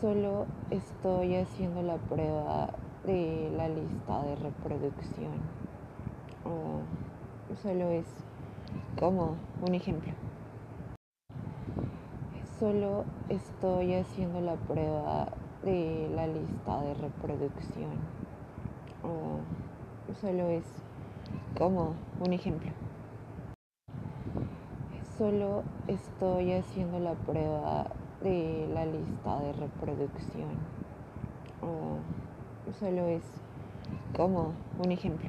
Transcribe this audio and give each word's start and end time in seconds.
Solo 0.00 0.46
estoy 0.70 1.34
haciendo 1.34 1.82
la 1.82 1.96
prueba 1.96 2.70
de 3.04 3.50
la 3.56 3.68
lista 3.68 4.22
de 4.22 4.36
reproducción. 4.36 5.32
Solo 7.60 7.90
es 7.90 8.06
como 9.00 9.34
un 9.60 9.74
ejemplo. 9.74 10.12
Solo 12.60 13.06
estoy 13.28 13.94
haciendo 13.94 14.40
la 14.40 14.54
prueba 14.54 15.26
de 15.64 16.08
la 16.14 16.28
lista 16.28 16.80
de 16.80 16.94
reproducción. 16.94 17.90
Solo 20.20 20.48
es 20.48 20.64
como 21.58 21.94
un 22.24 22.32
ejemplo. 22.32 22.70
Solo 25.16 25.64
estoy 25.88 26.52
haciendo 26.52 27.00
la 27.00 27.14
prueba 27.14 27.86
de 28.22 28.68
la 28.72 28.84
lista 28.86 29.40
de 29.40 29.52
reproducción. 29.52 30.56
O 31.62 31.98
solo 32.78 33.06
es 33.06 33.22
como 34.16 34.52
un 34.84 34.92
ejemplo. 34.92 35.28